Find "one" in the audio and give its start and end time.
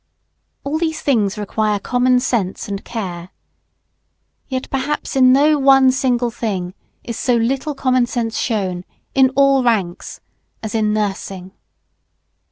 5.59-5.91